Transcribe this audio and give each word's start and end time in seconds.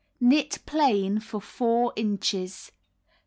Knit 0.19 0.57
plain 0.65 1.19
for 1.19 1.39
4^ 1.39 1.93
inches. 1.95 2.71